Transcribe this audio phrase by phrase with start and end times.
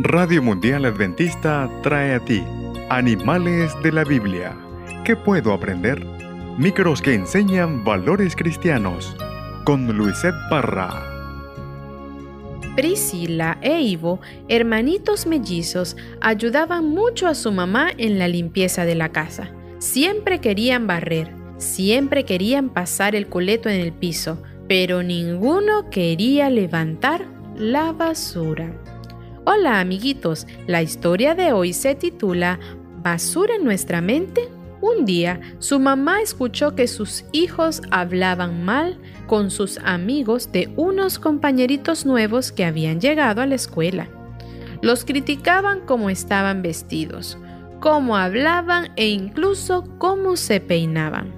[0.00, 2.44] Radio Mundial Adventista trae a ti
[2.88, 4.56] Animales de la Biblia.
[5.04, 6.06] ¿Qué puedo aprender?
[6.56, 9.16] Micros que enseñan valores cristianos.
[9.64, 11.02] Con Luisette Parra.
[12.76, 19.08] Priscila e Ivo, hermanitos mellizos, ayudaban mucho a su mamá en la limpieza de la
[19.08, 19.50] casa.
[19.78, 27.26] Siempre querían barrer, siempre querían pasar el coleto en el piso, pero ninguno quería levantar
[27.56, 28.72] la basura.
[29.50, 32.60] Hola amiguitos, la historia de hoy se titula
[33.02, 34.46] ¿Basura en nuestra mente?
[34.82, 41.18] Un día, su mamá escuchó que sus hijos hablaban mal con sus amigos de unos
[41.18, 44.10] compañeritos nuevos que habían llegado a la escuela.
[44.82, 47.38] Los criticaban cómo estaban vestidos,
[47.80, 51.32] cómo hablaban e incluso cómo se peinaban.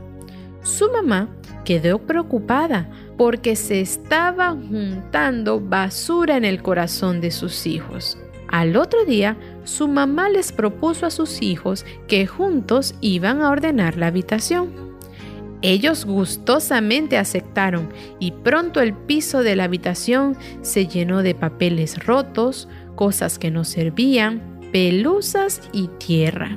[0.63, 1.29] Su mamá
[1.65, 8.19] quedó preocupada porque se estaba juntando basura en el corazón de sus hijos.
[8.49, 13.97] Al otro día, su mamá les propuso a sus hijos que juntos iban a ordenar
[13.97, 14.91] la habitación.
[15.63, 22.69] Ellos gustosamente aceptaron y pronto el piso de la habitación se llenó de papeles rotos,
[22.97, 26.57] cosas que no servían, pelusas y tierra.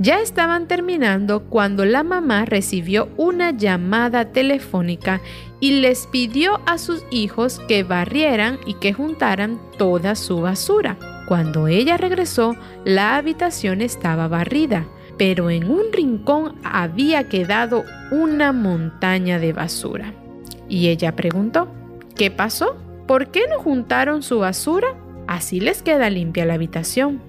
[0.00, 5.20] Ya estaban terminando cuando la mamá recibió una llamada telefónica
[5.58, 10.96] y les pidió a sus hijos que barrieran y que juntaran toda su basura.
[11.26, 12.54] Cuando ella regresó,
[12.84, 14.86] la habitación estaba barrida,
[15.18, 20.14] pero en un rincón había quedado una montaña de basura.
[20.68, 21.66] Y ella preguntó,
[22.14, 22.76] ¿qué pasó?
[23.08, 24.94] ¿Por qué no juntaron su basura?
[25.26, 27.20] Así les queda limpia la habitación.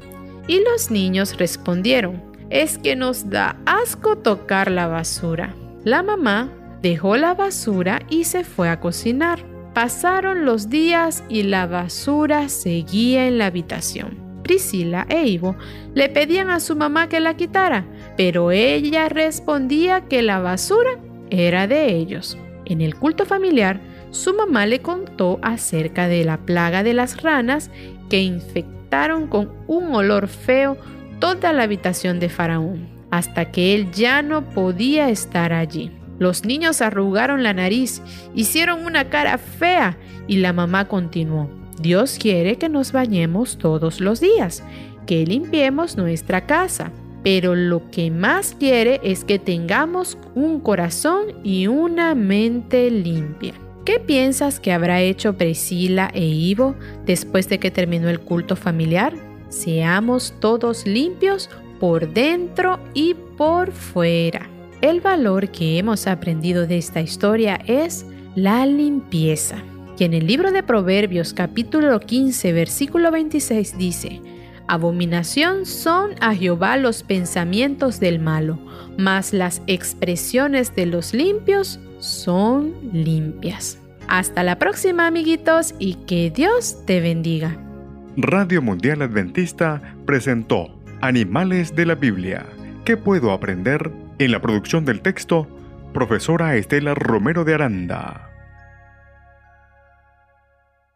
[0.48, 5.56] Y los niños respondieron, es que nos da asco tocar la basura.
[5.84, 9.40] La mamá dejó la basura y se fue a cocinar.
[9.74, 14.18] Pasaron los días y la basura seguía en la habitación.
[14.44, 15.56] Priscila e Ivo
[15.94, 17.86] le pedían a su mamá que la quitara,
[18.18, 20.98] pero ella respondía que la basura
[21.30, 22.38] era de ellos.
[22.66, 23.80] En el culto familiar,
[24.10, 27.70] su mamá le contó acerca de la plaga de las ranas
[28.10, 30.78] que infectaron con un olor feo
[31.20, 35.92] toda la habitación de Faraón, hasta que él ya no podía estar allí.
[36.20, 38.02] Los niños arrugaron la nariz,
[38.36, 39.98] hicieron una cara fea
[40.28, 41.50] y la mamá continuó.
[41.80, 44.64] Dios quiere que nos bañemos todos los días,
[45.08, 46.92] que limpiemos nuestra casa,
[47.24, 53.54] pero lo que más quiere es que tengamos un corazón y una mente limpia.
[53.86, 56.76] ¿Qué piensas que habrá hecho Priscila e Ivo
[57.06, 59.29] después de que terminó el culto familiar?
[59.50, 61.50] Seamos todos limpios
[61.80, 64.50] por dentro y por fuera.
[64.82, 68.06] El valor que hemos aprendido de esta historia es
[68.36, 69.58] la limpieza.
[69.98, 74.22] Y en el libro de Proverbios capítulo 15 versículo 26 dice,
[74.68, 78.60] Abominación son a Jehová los pensamientos del malo,
[78.98, 83.80] mas las expresiones de los limpios son limpias.
[84.08, 87.69] Hasta la próxima amiguitos y que Dios te bendiga.
[88.18, 92.46] Radio Mundial Adventista presentó Animales de la Biblia.
[92.84, 93.92] ¿Qué puedo aprender?
[94.18, 95.48] En la producción del texto,
[95.94, 98.29] profesora Estela Romero de Aranda.